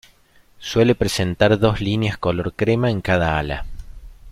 Suele 0.57 0.95
presentar 0.95 1.59
dos 1.59 1.79
líneas 1.79 2.17
color 2.17 2.55
crema 2.55 2.89
en 2.89 3.01
cada 3.01 3.37
ala. 3.37 3.67